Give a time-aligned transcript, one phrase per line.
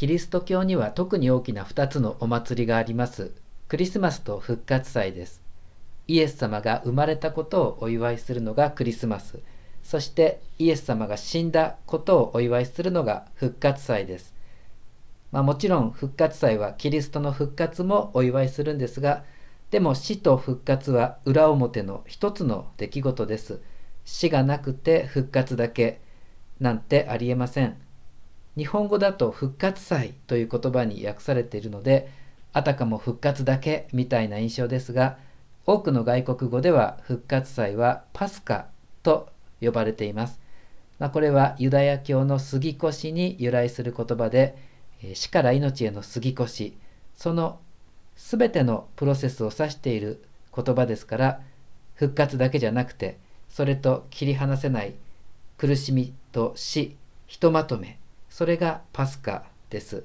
[0.00, 3.32] キリスト教には特に大きな2つのお祭りがあります。
[3.68, 5.42] クリスマスと復活祭です。
[6.08, 9.40] イエス様が生まれたことをお祝いするのがクリスマス。
[9.82, 14.34] そしてイエス様が死んだことをお祝いするのが復活祭です。
[15.32, 19.24] まあ、もちろん復活祭はキリストの復活もお祝いするんですが、
[19.70, 23.60] でも死と復活は裏表の一つの出来事です。
[24.06, 26.00] 死がなくて復活だけ
[26.58, 27.89] なんてありえません。
[28.56, 32.10] 日本語だと復活祭という言葉に訳されているので、
[32.52, 35.18] あたかも復活だけみたいな印象ですが、
[35.66, 38.66] 多くの外国語では復活祭はパスカ
[39.02, 39.28] と
[39.60, 40.40] 呼ばれています。
[40.98, 44.56] まあ、これはユダヤ教の杉越に由来する言葉で、
[45.14, 46.72] 死から命への杉越、
[47.14, 47.60] その
[48.16, 50.24] 全てのプロセスを指している
[50.54, 51.40] 言葉ですから
[51.94, 54.94] 復活だけじゃなくてそれと切り離せない
[55.58, 56.96] 苦しみと死
[57.26, 57.99] ひとまとめ
[58.30, 60.04] それがパスカです。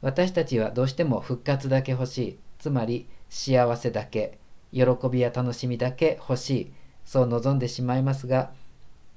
[0.00, 2.38] 私たちはどうしても復活だけ欲しい。
[2.60, 4.38] つまり幸せだけ。
[4.72, 6.72] 喜びや楽しみだけ欲しい。
[7.04, 8.50] そう望んでしまいますが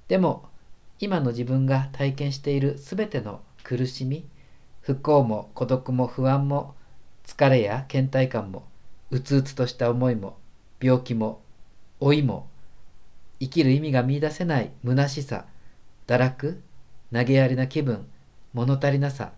[0.07, 0.45] でも
[0.99, 4.25] 今の自分が体験している全ての苦しみ
[4.81, 6.75] 不幸も孤独も不安も
[7.25, 8.65] 疲れや倦怠感も
[9.11, 10.37] うつうつとした思いも
[10.81, 11.41] 病気も
[11.99, 12.47] 老いも
[13.39, 15.45] 生きる意味が見いだせない虚しさ
[16.07, 16.61] 堕落
[17.13, 18.07] 投げやりな気分
[18.53, 19.33] 物足りなさ。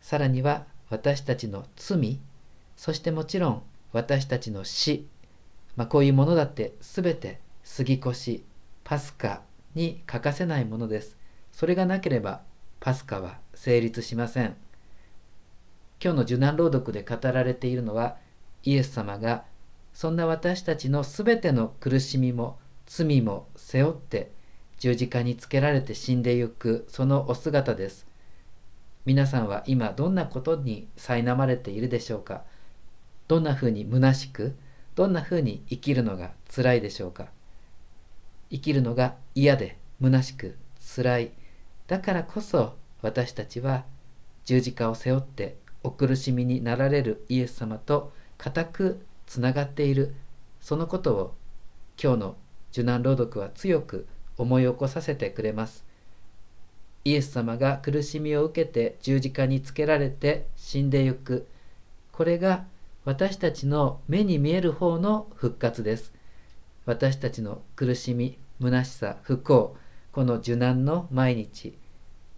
[0.00, 2.20] さらには私たちの罪
[2.76, 5.06] そしてもちろん私たちの死、
[5.76, 8.42] まあ、こういうものだって全て杉越
[8.84, 9.42] パスカ
[9.74, 11.16] に欠かせないものです。
[11.52, 12.42] それがなければ
[12.80, 14.56] パスカは成立しません。
[16.02, 18.16] 今日の受難朗読で語られているのは
[18.64, 19.44] イエス様が
[19.92, 24.32] そんな私たちのすべての苦しみも罪も背負って
[24.80, 28.06] 十字架につけられて死んでゆくそのお姿です。
[29.04, 32.44] 皆さんは今どんなことに苛まれているでしょうか？
[33.28, 34.56] どんなふうに虚しく
[34.94, 37.26] どんなふうに生きるのが辛いでしょうか？
[38.50, 40.56] 生きるのが嫌で虚しく
[40.96, 41.32] 辛い。
[41.86, 43.84] だからこそ私たちは
[44.46, 50.14] 十字架を背負ってお苦しみになられるイエス様と固くつながっている。
[50.58, 51.34] そのことを
[52.02, 52.36] 今日の
[52.72, 54.06] 受難朗読は強く
[54.40, 55.84] 思い起こさせてくれます。
[57.04, 61.46] イエス様が苦しみを受けて十字架につけられて死んでゆく。
[62.12, 62.64] これが
[63.04, 66.12] 私たちの目に見える方の復活です。
[66.86, 69.76] 私たちの苦しみ虚しさ不幸。
[70.12, 71.76] この受難の毎日。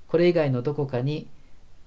[0.09, 1.29] これ以外のどこかに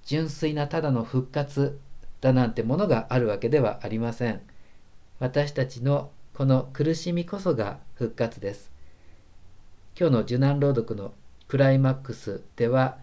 [0.04, 1.78] 純粋なただの復活
[2.20, 4.40] だなんてものがあるわけではありません。
[5.18, 8.75] 私たちのこの苦しみこそが復活です。
[9.98, 11.14] 今日の受難朗読の
[11.48, 12.98] クライマックスでは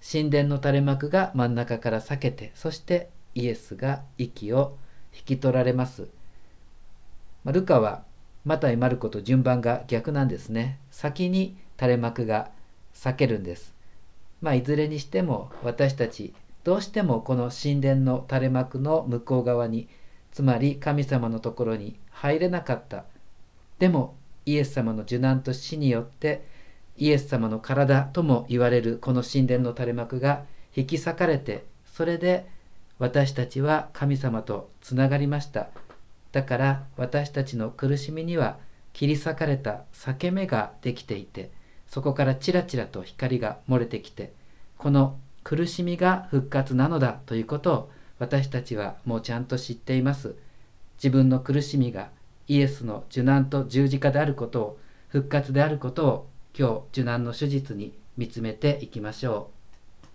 [0.00, 4.78] 神殿の垂れ幕が真ん中から裂けてそしてイエスが息を
[5.14, 6.08] 引き取られます。
[7.44, 8.04] まルカは
[8.46, 10.78] マタイ・マルコと順番が逆なんですね。
[10.90, 12.50] 先に垂れ幕が
[12.94, 13.74] 裂けるんです。
[14.40, 16.32] まあ、いずれにしても私たち
[16.64, 19.88] どうしてもこの神殿の垂れ幕の向こう側に
[20.32, 23.04] つまり神様のところに入れなかった
[23.78, 26.44] でもイエス様の受難と死によって
[26.96, 30.44] イエス様の体とも言われるこの神殿の垂れ幕が
[30.76, 32.46] 引き裂かれてそれで
[32.98, 35.68] 私たちは神様とつながりました。
[36.32, 38.58] だから私たちの苦しみには
[38.92, 41.50] 切り裂かれた裂け目ができていて
[41.86, 44.32] そこからちらちらと光が漏れてきて
[44.78, 50.34] この苦しみが復活なのだということを私たちはもうちゃんと知っています。
[50.96, 52.08] 自分の苦しみが
[52.46, 54.78] イエスの受難と十字架であることを
[55.08, 59.53] 復活であることを今日受難の手術に見つめていきましょう。